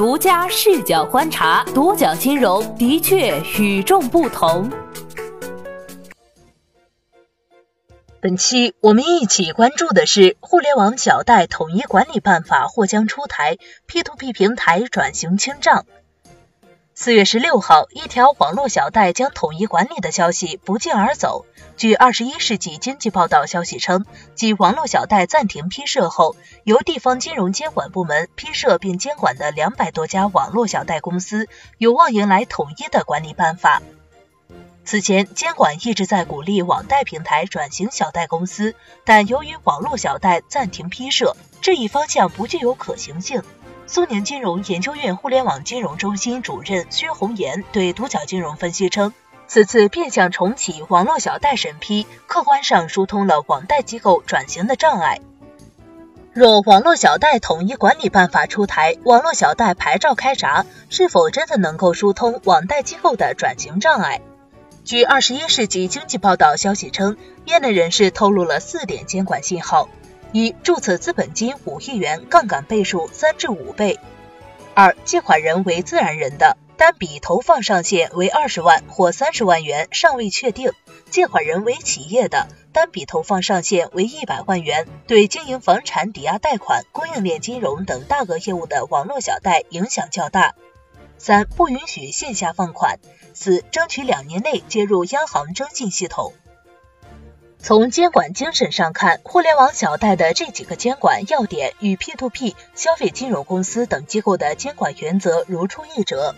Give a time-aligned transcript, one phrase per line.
[0.00, 4.70] 独家视角观察，独角金融的确与众不同。
[8.18, 15.84] 本期我们一起关注的是互联网小贷统一管理办法或将出台，P to P 平台转型清账。
[17.02, 21.46] 四月十六号，一条网络小贷将统一管理的消息不胫而走。
[21.78, 31.48] 据《二十一世纪经济报道》消息称，继网络小贷暂停批设后，由地方金融监管部门批设并监管的两百多家网络小贷公司，
[31.78, 33.80] 有望迎来统一的管理办法。
[34.84, 38.74] 此前，监管一直在鼓励网贷平台转型小贷公司，
[39.06, 43.42] 但由于网络小贷暂停批设，这一方向不具有可行性。
[43.92, 49.12] 苏宁金融研究院互联网金融中心主任薛红岩对独角金融分析称，
[49.48, 55.18] 此次变相重启网络小贷审批，客观上疏通了网贷机构转型的障碍。
[56.32, 64.20] 若网络小贷统一管理办法出台，网络小贷牌照开闸，是否真的能够疏通网贷机构的转型障碍？
[64.84, 69.88] 据《二十一世纪经济报道》消息称，业内人士透露了四点监管信号。
[70.32, 73.98] 一、注册资本金五亿元，杠杆倍数三至五倍；
[74.74, 80.70] 二、借款人为自然人的，单笔投放上限为二十万或三十万元，尚未确定；
[81.10, 90.54] 借款人为企业的，单笔投放上限为一百万元，对经营房产抵押贷款、供应链金融等大额业务的网络小贷影响较大；
[91.18, 92.98] 三、不允许线下放款；
[93.34, 96.34] 四、争取两年内接入央行征信系统。
[97.62, 106.34] 从监管精神上看，互联网小贷的这几个监管要点与 P2P 消费金融公司等机构的监管原则如出一辙。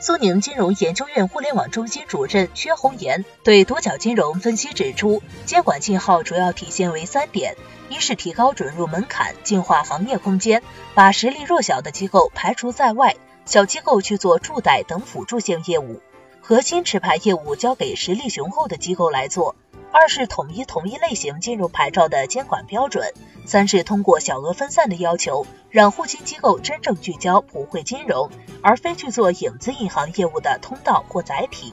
[0.00, 7.54] 苏宁金融研究院互联网中心主任薛红岩对独角金融分析指出，监管信号主要体现为三点：
[7.88, 16.02] 一是提高准入门槛，净化行业空间，把实力弱小的机构排除在外，小机构去做助贷等辅助性业务，
[16.40, 19.54] 核心持牌业务交给实力雄厚的机构来做。
[19.98, 23.14] 二是统一同一类型金融牌照的监管标准，
[23.46, 28.30] 三是通过小额分散的要求，让互金机构真正聚焦普惠金融，
[28.60, 31.72] 而非去做影子银行业务的通道或载体。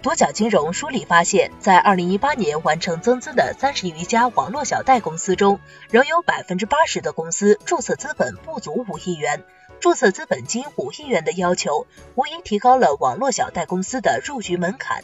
[0.00, 5.58] 多角金融梳理发现，在二零一八年完成增资的三十余家网络小贷公司中，
[5.90, 9.42] 仍有百分之八十的公司注册资本不足五亿元，
[9.80, 15.02] 注册资本金五亿元的要求，无疑提高了网络小贷公司的入局门槛。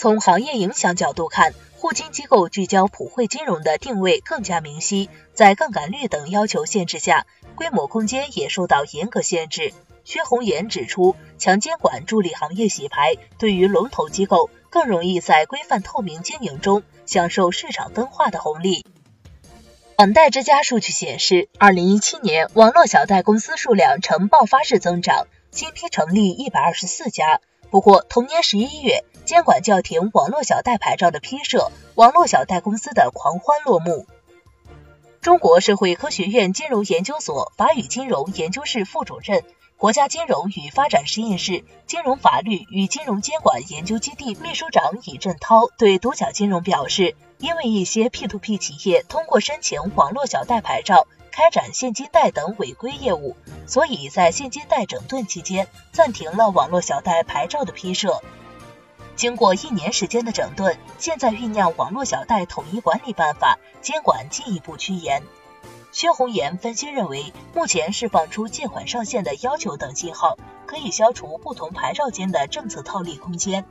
[0.00, 5.10] 从行业影响角度看，互金机构聚焦普惠金融的定位更加明晰。
[5.34, 9.74] 在杠杆率等要求限制下，规模空间也受到严格限制。
[10.04, 18.86] 薛红岩指出，强监管助力行业洗牌，对于龙头机构更容易在规范透明经营中享受市场分化的红利。
[19.98, 27.42] 网贷之家数据显示，二零一七年网络小贷公司数量呈爆发式增长，新批成立一百二十四家。
[27.70, 29.04] 不过，同年十一月。
[29.26, 34.06] 监管叫停网络小贷牌照的批设，网络小贷公司的狂欢落幕。
[35.20, 39.44] 中国社会科学院金融研究所法语金融研究室副主任、
[39.76, 53.36] 国家金融与发展实验室金融法律与金融监管研究基地秘书长尹振涛对独角金融表示，因为一些 P2P 企业通过申请网络小贷牌照开展现金贷等违规业务，
[53.66, 58.22] 所以在现金贷整顿期间暂停了网络小贷牌照的批设。
[59.16, 65.22] 经过一年时间的整顿，现在酝酿网络小贷统一管理办法，监管进一步趋严。
[65.92, 73.66] 薛红岩分析认为，目前释放出借款上限的要求等信号，可以消除不同牌照间的政策套利空间。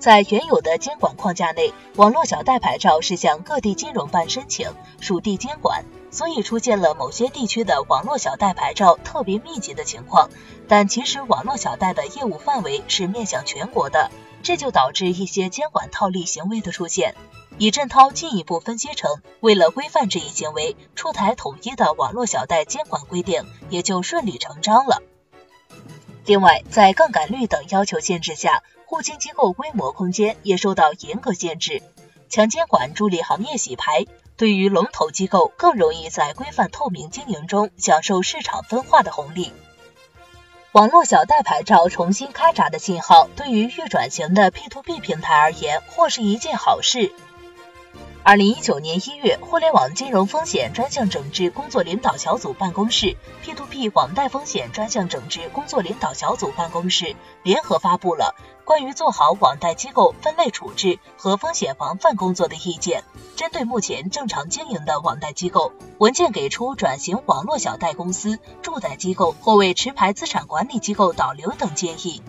[0.00, 5.84] 在原有的监管框架内，网络小贷牌照是向各地金融办申请，属地监管。
[6.10, 10.28] 所以出现了某些地区的网络小贷牌照特别密集的情况，
[10.66, 14.10] 但其实网络小贷的业务范围是面向全国的，
[14.42, 17.14] 这就导致一些监管套利行为的出现。
[17.58, 25.02] 李振涛进一步分析称，为了规范这一行为，出台统一的网络小贷监管规定也就顺理成章了。
[26.24, 31.80] 另外，在杠杆率等要求限制下，互金机构规模空间也受到严格限制，
[32.28, 34.04] 强监管助力行业洗牌。
[34.36, 39.52] 对于龙头机构，更容易在规范透明经营中享受市场分化的红利。
[40.72, 47.12] 网络小贷牌照重新开闸的信号，对于预转型的 P2P 平台而言，或是一件好事。
[48.22, 58.36] 二零一九年一月，互联网金融风险专项整治工作领导小组办公室 P2P 网贷风险专项整治工作领导小组办公室联合发布了
[58.66, 63.04] 关于做好网贷机构分类处置和风险防范工作的意见。
[63.36, 72.22] 针对目前正常经营的网贷机构，文件给出转型网络小贷公司、助贷机构或为持牌资产管理机构导流等建议。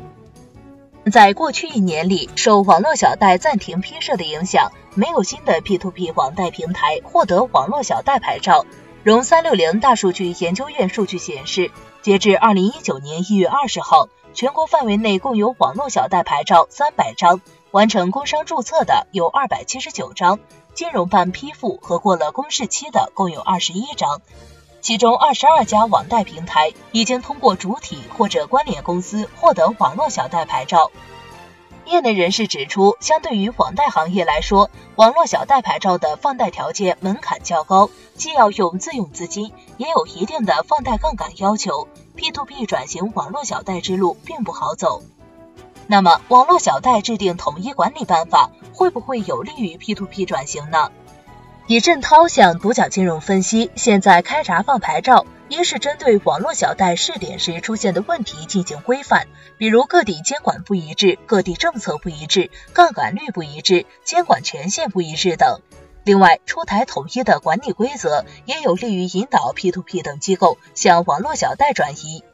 [1.10, 8.66] 在过去一年里，受网络小贷暂停批设的影响，没有新的 P2P 网贷平台获得网络小贷牌照。
[9.04, 11.72] 融三六零大数据研究院数据显示，
[12.04, 20.38] 截至二零一九年一月二十号，全国范围内共有网络小贷牌照三百张，完成工商注册的有二百七十九张，
[20.76, 24.22] 金融办批复和过了公示期的共有二十一张。
[24.82, 30.92] 其中二十二家网贷平台已经通过主体或者关联公司获得网络小贷牌照。
[31.86, 41.88] 业内人士指出，相对于网贷行业来说，网络小贷牌照的放贷条件门槛较高，既要用自用资金，也有一定的放贷杠杆要求。
[42.16, 45.02] P to P 转型网络小贷之路并不好走。
[45.88, 50.92] 那么，网络小贷制定统一管理办法，会不会有利于 P to P 转型呢？
[51.72, 59.28] 李振涛向独角金融分析，现在开闸放牌照，一是针对网络小贷试点时出现的问题进行规范，
[59.58, 65.62] 比如各地监管不一致、各地政策不一致、杠杆率不一致、监管权限不一致等。
[66.04, 72.26] 另外，出台统一的管理规则，也有利于引导 P2P 等机构向网络小贷转移。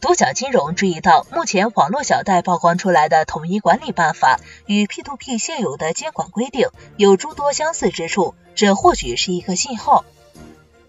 [0.00, 10.04] 独角金融注意到，目前网络小贷曝光出来的统一管理办法与 P2P 现有的监管规定有诸多相似之处，这或许是一个信号。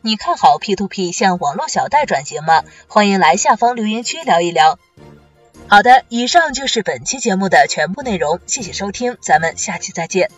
[0.01, 2.63] 你看好 P2P 向网络小贷转型吗？
[2.87, 4.79] 欢迎来下方留言区聊一聊。
[5.67, 10.31] 好的，以上就是本期节目的全部内容，谢谢收听，咱们下期再见。